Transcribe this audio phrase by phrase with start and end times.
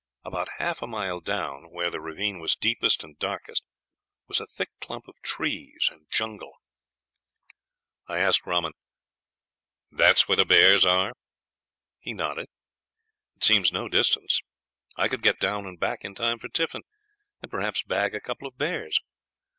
[0.23, 3.61] About half a mile down, where the ravine was deepest and darkest,
[4.27, 6.53] was a thick clump of trees and jungle.
[8.07, 8.61] "'That's where
[10.35, 11.13] the bears are?' I asked Rahman.
[11.99, 12.47] He nodded.
[13.35, 14.41] It seemed no distance.
[14.97, 16.81] I could get down and back in time for tiffin,
[17.43, 18.99] and perhaps bag a couple of bears.